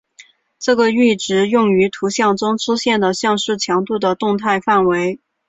[0.57, 5.21] 这个阈值用于图像中出现的像素强度的动态范围。